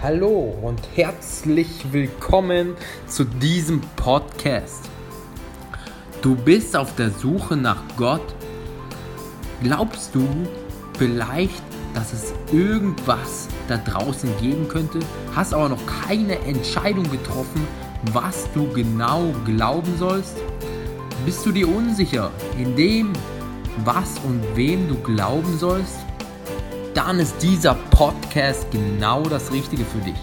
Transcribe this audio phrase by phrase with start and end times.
[0.00, 2.76] Hallo und herzlich willkommen
[3.08, 4.88] zu diesem Podcast.
[6.22, 8.22] Du bist auf der Suche nach Gott.
[9.60, 10.24] Glaubst du
[10.96, 11.64] vielleicht,
[11.94, 15.00] dass es irgendwas da draußen geben könnte,
[15.34, 17.66] hast aber noch keine Entscheidung getroffen,
[18.12, 20.36] was du genau glauben sollst?
[21.26, 23.12] Bist du dir unsicher in dem,
[23.84, 26.07] was und wem du glauben sollst?
[26.94, 30.18] Dann ist dieser Podcast genau das Richtige für dich.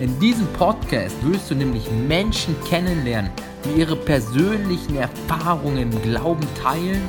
[0.00, 3.30] In diesem Podcast wirst du nämlich Menschen kennenlernen,
[3.64, 7.02] die ihre persönlichen Erfahrungen im Glauben teilen,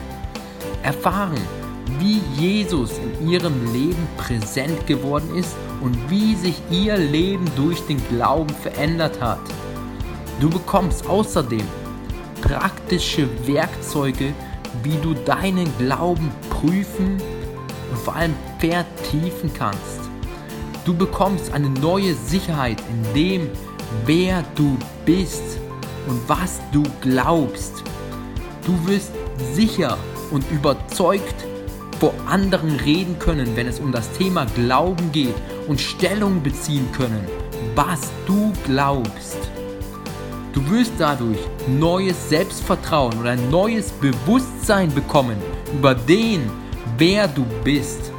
[0.83, 1.41] erfahren,
[1.99, 8.01] wie Jesus in ihrem Leben präsent geworden ist und wie sich ihr Leben durch den
[8.09, 9.39] Glauben verändert hat.
[10.39, 11.65] Du bekommst außerdem
[12.41, 14.33] praktische Werkzeuge,
[14.83, 17.21] wie du deinen Glauben prüfen
[17.91, 20.09] und vor allem vertiefen kannst.
[20.85, 23.49] Du bekommst eine neue Sicherheit in dem,
[24.05, 25.59] wer du bist
[26.07, 27.83] und was du glaubst.
[28.65, 29.11] Du wirst
[29.53, 29.97] sicher
[30.31, 31.35] und überzeugt
[31.99, 35.35] vor anderen reden können, wenn es um das Thema Glauben geht
[35.67, 37.27] und Stellung beziehen können,
[37.75, 39.39] was du glaubst.
[40.53, 45.35] Du wirst dadurch neues Selbstvertrauen oder ein neues Bewusstsein bekommen
[45.73, 46.49] über den,
[46.97, 48.12] wer du bist.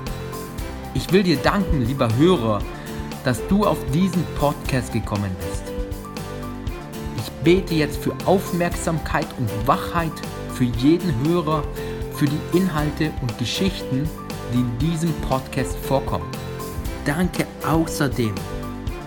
[0.94, 2.60] Ich will dir danken, lieber Hörer,
[3.24, 5.64] dass du auf diesen Podcast gekommen bist.
[7.18, 10.12] Ich bete jetzt für Aufmerksamkeit und Wachheit
[10.54, 11.64] für jeden Hörer,
[12.14, 14.08] für die Inhalte und Geschichten,
[14.52, 16.30] die in diesem Podcast vorkommen.
[17.04, 18.34] Danke außerdem,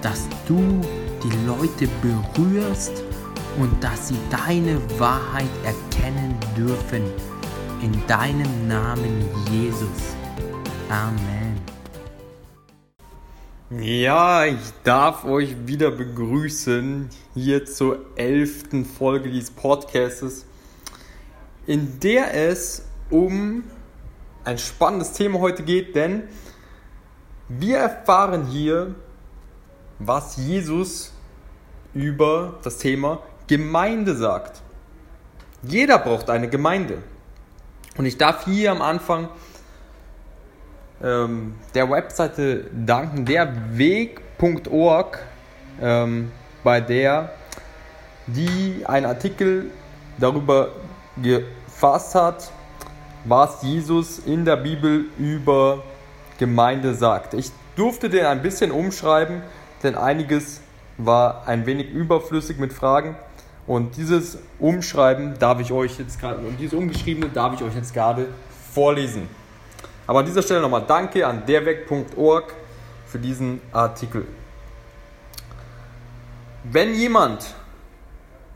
[0.01, 0.81] dass du
[1.23, 3.03] die Leute berührst
[3.59, 7.03] und dass sie deine Wahrheit erkennen dürfen
[7.81, 10.15] in deinem Namen Jesus.
[10.89, 11.46] Amen.
[13.69, 20.45] Ja, ich darf euch wieder begrüßen hier zur elften Folge dieses Podcasts,
[21.65, 23.65] in der es um
[24.45, 26.29] ein spannendes Thema heute geht, denn
[27.49, 28.95] wir erfahren hier,
[29.99, 31.11] was Jesus
[31.93, 34.61] über das Thema Gemeinde sagt.
[35.61, 37.03] Jeder braucht eine Gemeinde.
[37.97, 39.27] Und ich darf hier am Anfang
[41.03, 45.19] ähm, der Webseite danken, der Weg.org,
[45.81, 46.31] ähm,
[46.63, 47.31] bei der
[48.27, 49.71] die einen Artikel
[50.17, 50.69] darüber
[51.21, 52.51] gefasst hat,
[53.25, 55.83] was Jesus in der Bibel über
[56.37, 57.33] Gemeinde sagt.
[57.33, 59.41] Ich durfte den ein bisschen umschreiben,
[59.83, 60.61] denn einiges
[60.97, 63.15] war ein wenig überflüssig mit Fragen.
[63.65, 67.93] Und dieses Umschreiben darf ich euch jetzt gerade, und dieses Umgeschriebene darf ich euch jetzt
[67.93, 68.27] gerade
[68.73, 69.27] vorlesen.
[70.07, 72.53] Aber an dieser Stelle nochmal Danke an derweg.org
[73.05, 74.25] für diesen Artikel.
[76.63, 77.45] Wenn jemand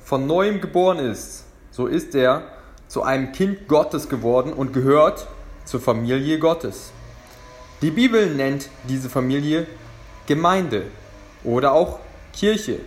[0.03, 2.43] von neuem geboren ist, so ist er
[2.87, 5.27] zu einem Kind Gottes geworden und gehört
[5.65, 6.91] zur Familie Gottes.
[7.81, 9.67] Die Bibel nennt diese Familie
[10.27, 10.83] Gemeinde
[11.43, 11.99] oder auch
[12.33, 12.79] Kirche.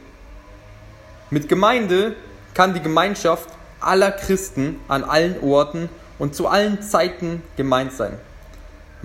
[1.30, 2.16] Mit Gemeinde
[2.52, 3.48] kann die Gemeinschaft
[3.80, 5.88] aller Christen an allen Orten
[6.18, 8.18] und zu allen Zeiten gemeint sein.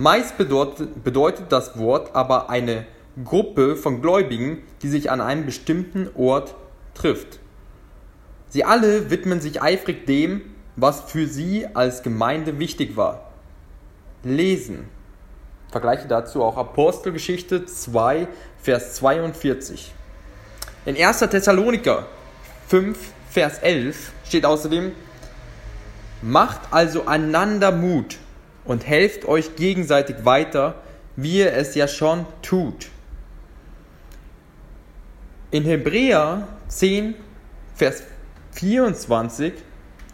[0.00, 2.86] Meist bedeutet, bedeutet das Wort aber eine
[3.22, 6.54] Gruppe von Gläubigen, die sich an einem bestimmten Ort
[6.94, 7.38] trifft.
[8.48, 10.40] Sie alle widmen sich eifrig dem,
[10.74, 13.30] was für sie als Gemeinde wichtig war.
[14.24, 14.88] Lesen.
[15.70, 19.92] Vergleiche dazu auch Apostelgeschichte 2, Vers 42.
[20.86, 21.18] In 1.
[21.18, 22.06] Thessaloniker
[22.68, 24.92] 5, Vers 11 steht außerdem,
[26.22, 28.16] Macht also einander Mut
[28.64, 30.76] und helft euch gegenseitig weiter,
[31.16, 32.88] wie ihr es ja schon tut.
[35.50, 37.14] In Hebräer 10,
[37.74, 38.02] Vers
[38.52, 39.54] 24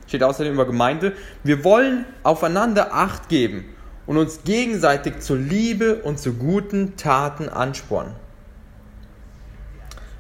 [0.07, 1.13] steht außerdem über Gemeinde,
[1.43, 3.65] wir wollen aufeinander Acht geben
[4.07, 8.15] und uns gegenseitig zur Liebe und zu guten Taten anspornen.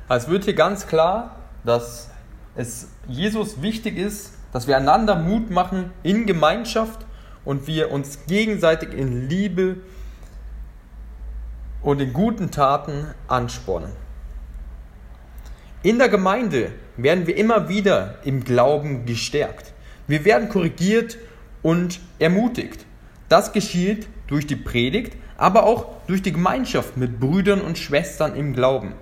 [0.08, 2.10] Also es wird hier ganz klar, dass
[2.54, 7.06] es Jesus wichtig ist, dass wir einander Mut machen in Gemeinschaft
[7.46, 9.76] und wir uns gegenseitig in Liebe
[11.80, 13.92] und in guten Taten anspornen.
[15.82, 19.72] In der Gemeinde werden wir immer wieder im Glauben gestärkt.
[20.08, 21.16] Wir werden korrigiert
[21.62, 22.84] und ermutigt.
[23.28, 28.52] Das geschieht durch die Predigt, aber auch durch die Gemeinschaft mit Brüdern und Schwestern im
[28.52, 28.94] Glauben.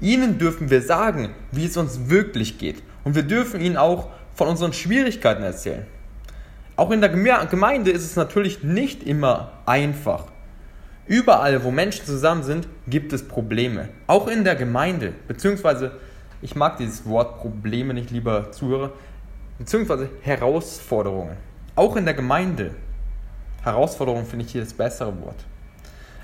[0.00, 2.82] Ihnen dürfen wir sagen, wie es uns wirklich geht.
[3.04, 5.86] Und wir dürfen ihnen auch von unseren Schwierigkeiten erzählen.
[6.76, 10.24] Auch in der Gemeinde ist es natürlich nicht immer einfach.
[11.06, 13.88] Überall, wo Menschen zusammen sind, gibt es Probleme.
[14.06, 15.92] Auch in der Gemeinde, beziehungsweise,
[16.42, 18.92] ich mag dieses Wort Probleme nicht, lieber Zuhörer,
[19.58, 21.36] beziehungsweise Herausforderungen.
[21.76, 22.72] Auch in der Gemeinde.
[23.62, 25.46] Herausforderungen finde ich hier das bessere Wort.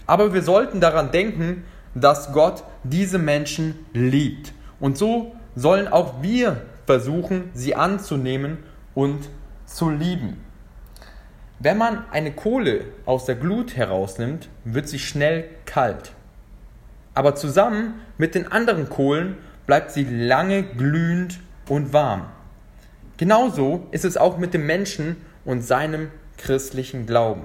[0.07, 1.65] Aber wir sollten daran denken,
[1.95, 4.53] dass Gott diese Menschen liebt.
[4.81, 8.59] Und so sollen auch wir versuchen, sie anzunehmen
[8.95, 9.29] und
[9.75, 10.43] zu lieben.
[11.59, 16.13] Wenn man eine Kohle aus der Glut herausnimmt, wird sie schnell kalt.
[17.15, 19.37] Aber zusammen mit den anderen Kohlen
[19.67, 21.39] bleibt sie lange glühend
[21.69, 22.27] und warm.
[23.17, 27.45] Genauso ist es auch mit dem Menschen und seinem christlichen Glauben.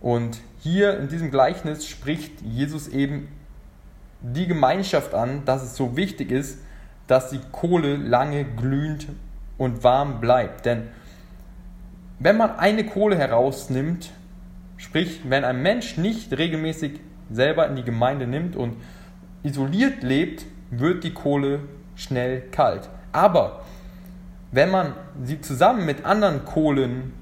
[0.00, 3.28] Und hier in diesem Gleichnis spricht Jesus eben
[4.20, 6.58] die Gemeinschaft an, dass es so wichtig ist,
[7.06, 9.08] dass die Kohle lange glühend
[9.60, 10.64] und warm bleibt.
[10.64, 10.88] Denn
[12.18, 14.10] wenn man eine Kohle herausnimmt,
[14.78, 16.98] sprich, wenn ein Mensch nicht regelmäßig
[17.30, 18.76] selber in die Gemeinde nimmt und
[19.42, 21.60] isoliert lebt, wird die Kohle
[21.94, 22.88] schnell kalt.
[23.12, 23.66] Aber
[24.50, 27.12] wenn man sie zusammen mit anderen Kohlen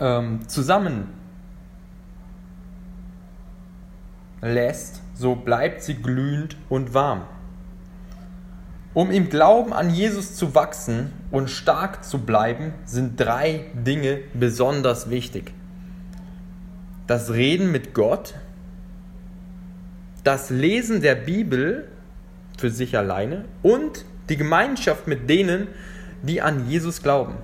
[0.00, 1.08] ähm, zusammen
[4.40, 7.24] lässt, so bleibt sie glühend und warm.
[8.94, 15.08] Um im Glauben an Jesus zu wachsen und stark zu bleiben, sind drei Dinge besonders
[15.08, 15.54] wichtig.
[17.06, 18.34] Das Reden mit Gott,
[20.24, 21.88] das Lesen der Bibel
[22.58, 25.68] für sich alleine und die Gemeinschaft mit denen,
[26.22, 27.34] die an Jesus glauben.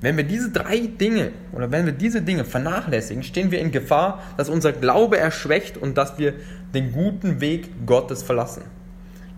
[0.00, 4.22] Wenn wir diese drei Dinge oder wenn wir diese Dinge vernachlässigen, stehen wir in Gefahr,
[4.36, 6.34] dass unser Glaube erschwächt und dass wir
[6.74, 8.62] den guten Weg Gottes verlassen.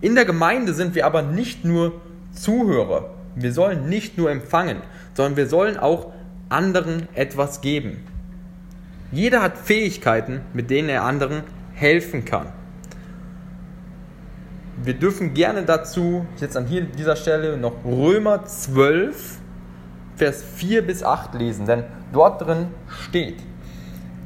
[0.03, 2.01] In der Gemeinde sind wir aber nicht nur
[2.33, 3.11] Zuhörer.
[3.35, 4.79] Wir sollen nicht nur empfangen,
[5.13, 6.11] sondern wir sollen auch
[6.49, 8.03] anderen etwas geben.
[9.13, 12.47] Jeder hat Fähigkeiten, mit denen er anderen helfen kann.
[14.83, 16.67] Wir dürfen gerne dazu jetzt an
[16.97, 19.37] dieser Stelle noch Römer 12,
[20.17, 23.37] Vers 4 bis 8 lesen, denn dort drin steht,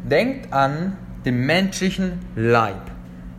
[0.09, 2.81] denkt an den menschlichen Leib.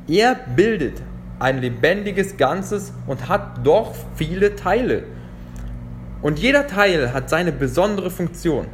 [0.07, 1.03] Er bildet
[1.39, 5.05] ein lebendiges Ganzes und hat doch viele Teile.
[6.21, 8.67] Und jeder Teil hat seine besondere Funktion.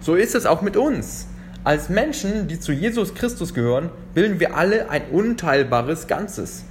[0.00, 1.28] So ist es auch mit uns.
[1.64, 6.64] Als Menschen, die zu Jesus Christus gehören, bilden wir alle ein unteilbares Ganzes.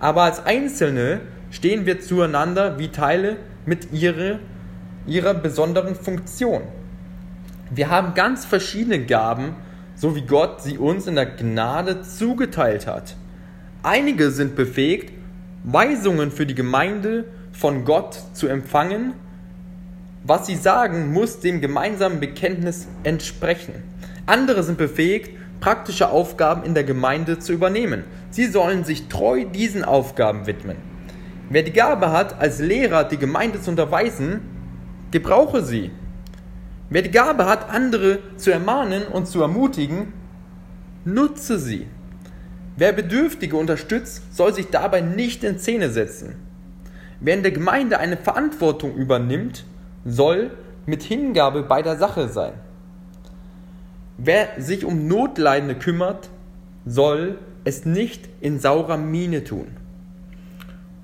[0.00, 4.40] Aber als Einzelne stehen wir zueinander wie Teile mit ihrer,
[5.06, 6.62] ihrer besonderen Funktion.
[7.70, 9.54] Wir haben ganz verschiedene Gaben,
[9.94, 13.16] so wie Gott sie uns in der Gnade zugeteilt hat.
[13.84, 15.12] Einige sind befähigt,
[15.62, 19.12] Weisungen für die Gemeinde von Gott zu empfangen.
[20.22, 23.74] Was sie sagen, muss dem gemeinsamen Bekenntnis entsprechen.
[24.24, 28.04] Andere sind befähigt, praktische Aufgaben in der Gemeinde zu übernehmen.
[28.30, 30.78] Sie sollen sich treu diesen Aufgaben widmen.
[31.50, 34.40] Wer die Gabe hat, als Lehrer die Gemeinde zu unterweisen,
[35.10, 35.90] gebrauche sie.
[36.88, 40.14] Wer die Gabe hat, andere zu ermahnen und zu ermutigen,
[41.04, 41.86] nutze sie.
[42.76, 46.34] Wer Bedürftige unterstützt, soll sich dabei nicht in Szene setzen.
[47.20, 49.64] Wer in der Gemeinde eine Verantwortung übernimmt,
[50.04, 50.50] soll
[50.86, 52.54] mit Hingabe bei der Sache sein.
[54.18, 56.30] Wer sich um Notleidende kümmert,
[56.84, 59.68] soll es nicht in saurer Miene tun.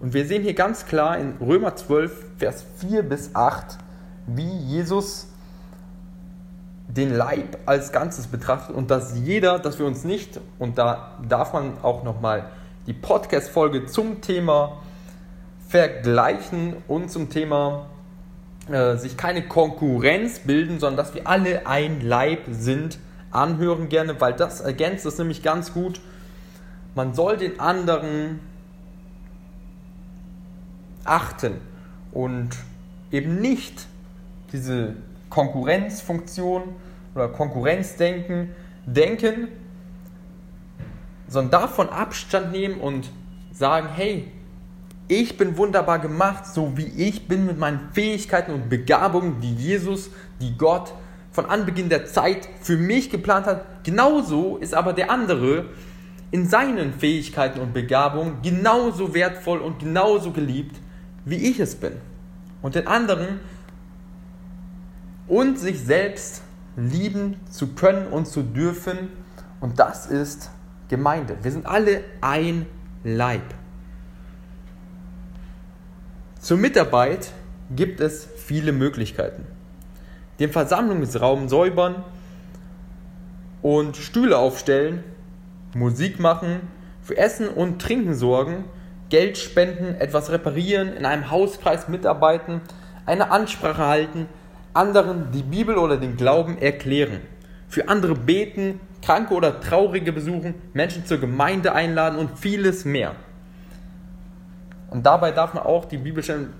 [0.01, 3.79] Und wir sehen hier ganz klar in Römer 12, Vers 4 bis 8,
[4.27, 5.30] wie Jesus
[6.97, 11.53] den Leib als Ganzes betrachtet und dass jeder, dass wir uns nicht, und da darf
[11.53, 12.47] man auch nochmal
[12.87, 14.79] die Podcast-Folge zum Thema
[15.69, 17.87] vergleichen und zum Thema
[18.69, 22.99] äh, sich keine Konkurrenz bilden, sondern dass wir alle ein Leib sind,
[23.31, 26.01] anhören gerne, weil das ergänzt es nämlich ganz gut.
[26.97, 28.41] Man soll den anderen
[31.05, 31.55] achten
[32.11, 32.51] und
[33.13, 33.87] eben nicht
[34.53, 34.97] diese
[35.31, 36.63] Konkurrenzfunktion
[37.15, 38.51] oder Konkurrenzdenken
[38.85, 39.49] denken,
[41.29, 43.11] sondern davon Abstand nehmen und
[43.53, 44.31] sagen, hey,
[45.09, 50.11] ich bin wunderbar gemacht, so wie ich bin mit meinen Fähigkeiten und Begabungen, die Jesus,
[50.41, 50.93] die Gott
[51.33, 53.85] von Anbeginn der Zeit für mich geplant hat.
[53.85, 55.67] Genauso ist aber der andere
[56.31, 60.77] in seinen Fähigkeiten und Begabungen genauso wertvoll und genauso geliebt,
[61.25, 61.93] wie ich es bin.
[62.63, 63.41] Und den anderen
[65.31, 66.43] und sich selbst
[66.77, 69.09] lieben zu können und zu dürfen.
[69.61, 70.51] Und das ist
[70.89, 71.37] Gemeinde.
[71.43, 72.67] Wir sind alle ein
[73.05, 73.55] Leib.
[76.41, 77.31] Zur Mitarbeit
[77.75, 79.47] gibt es viele Möglichkeiten.
[80.41, 82.03] Den Versammlungsraum säubern
[83.63, 85.05] und Stühle aufstellen,
[85.75, 86.61] Musik machen,
[87.03, 88.65] für Essen und Trinken sorgen,
[89.11, 92.63] Geld spenden, etwas reparieren, in einem Hauskreis mitarbeiten,
[93.07, 94.27] eine Ansprache halten,
[94.75, 97.21] anderen die Bibel oder den Glauben erklären,
[97.69, 103.15] für andere beten, Kranke oder Traurige besuchen, Menschen zur Gemeinde einladen und vieles mehr.
[104.91, 106.53] Und dabei darf man auch die Bibelstellen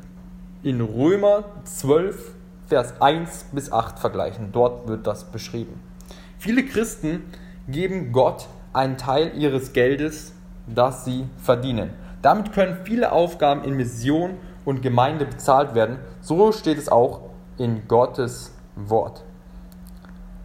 [0.63, 2.35] in Römer 12,
[2.69, 4.53] Vers 1 bis 8 vergleichen.
[4.53, 5.81] Dort wird das beschrieben.
[6.39, 7.25] Viele Christen
[7.69, 10.33] geben Gott einen Teil ihres Geldes,
[10.67, 11.91] das sie verdienen.
[12.23, 15.99] Damit können viele Aufgaben in Mission und Gemeinde bezahlt werden.
[16.21, 17.30] So steht es auch
[17.61, 19.23] in Gottes Wort.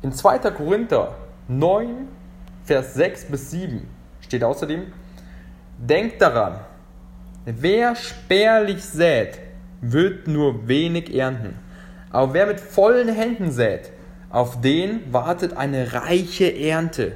[0.02, 0.40] In 2.
[0.52, 1.16] Korinther
[1.48, 2.10] 9,
[2.66, 3.88] Vers 6 bis 7
[4.20, 4.92] steht außerdem,
[5.78, 6.60] denkt daran,
[7.46, 9.40] wer spärlich sät,
[9.82, 11.56] wird nur wenig ernten.
[12.10, 13.92] Aber wer mit vollen Händen sät,
[14.30, 17.16] auf den wartet eine reiche Ernte.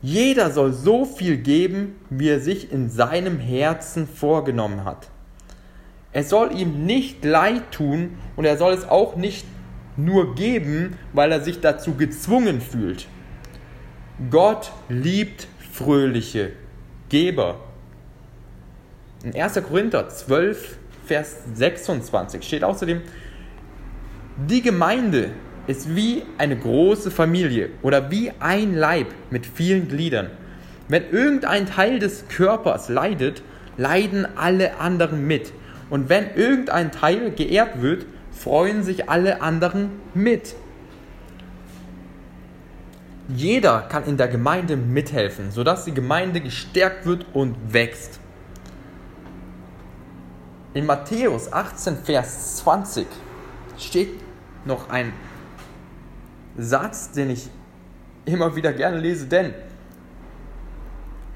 [0.00, 5.08] Jeder soll so viel geben, wie er sich in seinem Herzen vorgenommen hat.
[6.12, 9.46] Es soll ihm nicht leid tun und er soll es auch nicht
[9.96, 13.06] nur geben, weil er sich dazu gezwungen fühlt.
[14.30, 16.52] Gott liebt fröhliche
[17.08, 17.60] Geber.
[19.22, 19.62] In 1.
[19.62, 23.02] Korinther 12, Vers 26 steht außerdem,
[24.48, 25.30] die Gemeinde
[25.66, 30.30] ist wie eine große Familie oder wie ein Leib mit vielen Gliedern.
[30.88, 33.42] Wenn irgendein Teil des Körpers leidet,
[33.76, 35.52] leiden alle anderen mit.
[35.90, 40.54] Und wenn irgendein Teil geehrt wird, freuen sich alle anderen mit.
[43.28, 48.18] Jeder kann in der Gemeinde mithelfen, sodass die Gemeinde gestärkt wird und wächst.
[50.74, 53.06] In Matthäus 18, Vers 20
[53.76, 54.20] steht
[54.64, 55.12] noch ein
[56.56, 57.48] Satz, den ich
[58.24, 59.54] immer wieder gerne lese, denn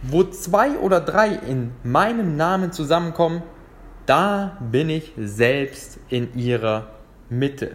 [0.03, 3.43] wo zwei oder drei in meinem Namen zusammenkommen,
[4.07, 6.87] da bin ich selbst in ihrer
[7.29, 7.73] Mitte.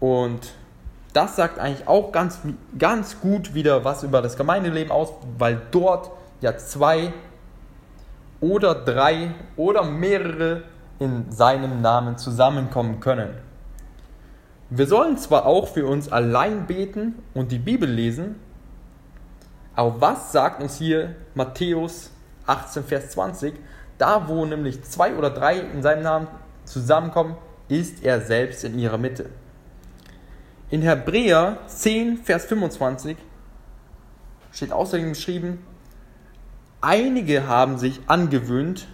[0.00, 0.52] Und
[1.12, 2.40] das sagt eigentlich auch ganz,
[2.78, 7.12] ganz gut wieder was über das Gemeindeleben aus, weil dort ja zwei
[8.40, 10.64] oder drei oder mehrere
[10.98, 13.30] in seinem Namen zusammenkommen können.
[14.70, 18.36] Wir sollen zwar auch für uns allein beten und die Bibel lesen,
[19.76, 22.10] aber was sagt uns hier Matthäus
[22.46, 23.54] 18, Vers 20?
[23.98, 26.28] Da, wo nämlich zwei oder drei in seinem Namen
[26.64, 27.36] zusammenkommen,
[27.68, 29.30] ist er selbst in ihrer Mitte.
[30.70, 33.16] In Hebräer 10, Vers 25
[34.52, 35.64] steht außerdem geschrieben,
[36.80, 38.88] einige haben sich angewöhnt,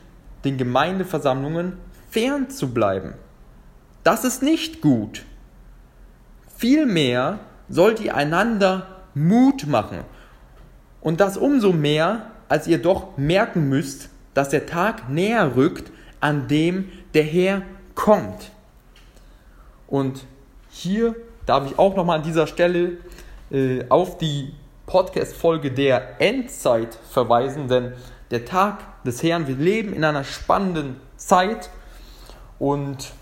[0.45, 1.79] den Gemeindeversammlungen
[2.11, 3.15] fern zu bleiben.
[4.05, 5.25] Das ist nicht gut.
[6.57, 7.39] Vielmehr
[7.69, 10.01] sollt ihr einander Mut machen.
[11.01, 16.49] Und das umso mehr, als ihr doch merken müsst, dass der Tag näher rückt, an
[16.49, 17.61] dem der Herr
[17.95, 18.53] kommt.
[19.87, 20.25] Und
[20.71, 22.97] hier darf ich auch nochmal an dieser Stelle
[23.51, 24.55] äh, auf die
[24.87, 27.93] Podcast-Folge der Endzeit verweisen, denn
[28.31, 31.69] der Tag des Herrn, wir leben in einer spannenden Zeit
[32.59, 33.13] und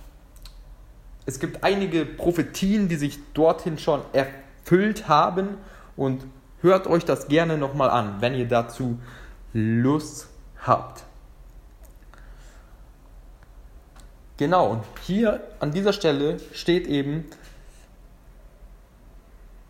[1.27, 5.49] es gibt einige Prophetien, die sich dorthin schon erfüllt haben
[5.97, 6.23] und
[6.63, 9.01] hört euch das gerne nochmal an, wenn ihr dazu
[9.53, 10.29] Lust
[10.65, 11.08] habt.
[14.39, 17.25] Genau, und hier an dieser Stelle steht eben,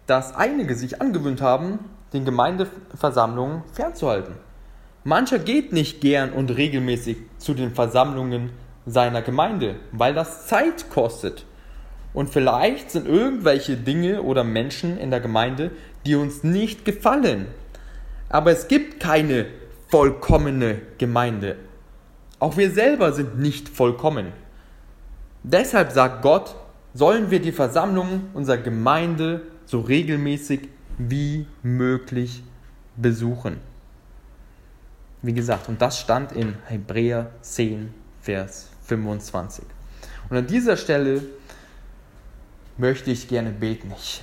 [0.06, 1.78] dass einige sich angewöhnt haben,
[2.12, 4.34] den Gemeindeversammlungen fernzuhalten.
[5.04, 8.50] Mancher geht nicht gern und regelmäßig zu den Versammlungen
[8.84, 11.46] seiner Gemeinde, weil das Zeit kostet.
[12.12, 15.70] Und vielleicht sind irgendwelche Dinge oder Menschen in der Gemeinde,
[16.04, 17.46] die uns nicht gefallen.
[18.28, 19.46] Aber es gibt keine
[19.88, 21.56] vollkommene Gemeinde.
[22.38, 24.32] Auch wir selber sind nicht vollkommen.
[25.50, 26.54] Deshalb sagt Gott,
[26.92, 32.42] sollen wir die Versammlungen unserer Gemeinde so regelmäßig wie möglich
[32.96, 33.56] besuchen.
[35.22, 39.64] Wie gesagt, und das stand in Hebräer 10, Vers 25.
[40.28, 41.22] Und an dieser Stelle
[42.76, 43.90] möchte ich gerne beten.
[43.96, 44.22] Ich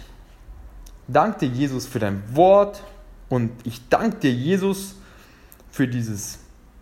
[1.07, 2.83] danke dir, Jesus, für dein Wort
[3.29, 4.93] und ich danke dir, Jesus,
[5.71, 6.37] für, dieses,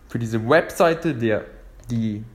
[0.10, 1.46] für diese Webseite, der,
[1.90, 2.26] die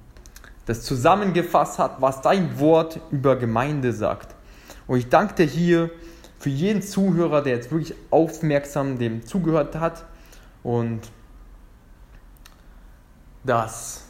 [0.68, 4.34] das zusammengefasst hat, was dein Wort über Gemeinde sagt.
[4.86, 5.90] Und ich danke dir hier
[6.38, 10.04] für jeden Zuhörer, der jetzt wirklich aufmerksam dem zugehört hat
[10.62, 11.00] und
[13.44, 14.04] dass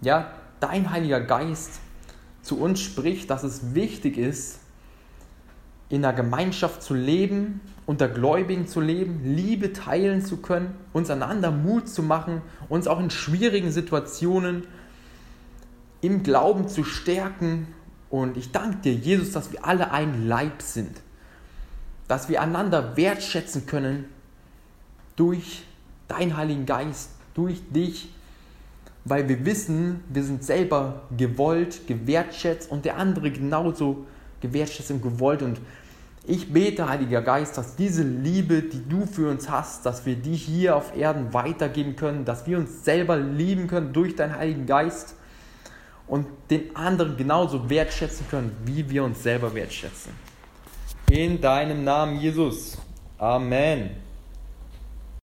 [0.00, 1.78] ja, dein Heiliger Geist
[2.42, 4.58] zu uns spricht, dass es wichtig ist,
[5.88, 11.52] in der Gemeinschaft zu leben, unter Gläubigen zu leben, Liebe teilen zu können, uns einander
[11.52, 14.64] Mut zu machen, uns auch in schwierigen Situationen
[16.02, 17.68] im Glauben zu stärken.
[18.10, 21.00] Und ich danke dir, Jesus, dass wir alle ein Leib sind,
[22.08, 24.04] dass wir einander wertschätzen können
[25.16, 25.62] durch
[26.08, 28.10] deinen Heiligen Geist, durch dich,
[29.04, 34.04] weil wir wissen, wir sind selber gewollt, gewertschätzt und der andere genauso
[34.40, 35.42] gewertschätzt und gewollt.
[35.42, 35.58] Und
[36.26, 40.34] ich bete, Heiliger Geist, dass diese Liebe, die du für uns hast, dass wir die
[40.36, 45.16] hier auf Erden weitergeben können, dass wir uns selber lieben können durch deinen Heiligen Geist
[46.12, 50.12] und den anderen genauso wertschätzen können, wie wir uns selber wertschätzen.
[51.10, 52.76] In deinem Namen, Jesus.
[53.16, 53.92] Amen.